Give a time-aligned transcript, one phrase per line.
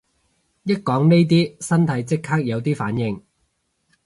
[0.63, 3.21] 一講呢啲身體即刻有啲反應